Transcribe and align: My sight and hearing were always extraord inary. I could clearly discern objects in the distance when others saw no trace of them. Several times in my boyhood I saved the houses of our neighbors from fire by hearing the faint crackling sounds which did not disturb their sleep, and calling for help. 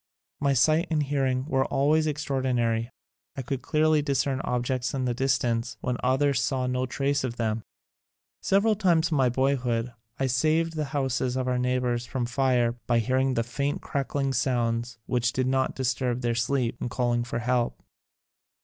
My 0.39 0.53
sight 0.53 0.87
and 0.89 1.03
hearing 1.03 1.45
were 1.45 1.65
always 1.65 2.07
extraord 2.07 2.41
inary. 2.43 2.89
I 3.37 3.43
could 3.43 3.61
clearly 3.61 4.01
discern 4.01 4.41
objects 4.43 4.95
in 4.95 5.05
the 5.05 5.13
distance 5.13 5.77
when 5.81 5.97
others 6.03 6.41
saw 6.41 6.65
no 6.65 6.87
trace 6.87 7.23
of 7.23 7.35
them. 7.35 7.61
Several 8.41 8.75
times 8.75 9.11
in 9.11 9.17
my 9.17 9.29
boyhood 9.29 9.93
I 10.19 10.25
saved 10.25 10.73
the 10.75 10.85
houses 10.97 11.35
of 11.37 11.47
our 11.47 11.59
neighbors 11.59 12.07
from 12.07 12.25
fire 12.25 12.71
by 12.87 12.97
hearing 12.97 13.35
the 13.35 13.43
faint 13.43 13.83
crackling 13.83 14.33
sounds 14.33 14.97
which 15.05 15.33
did 15.33 15.45
not 15.45 15.75
disturb 15.75 16.21
their 16.21 16.33
sleep, 16.33 16.77
and 16.81 16.89
calling 16.89 17.23
for 17.23 17.37
help. 17.37 17.79